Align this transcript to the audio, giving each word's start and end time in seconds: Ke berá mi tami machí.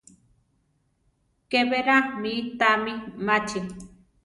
Ke 1.49 1.61
berá 1.69 1.97
mi 2.21 2.33
tami 2.59 2.93
machí. 3.25 3.59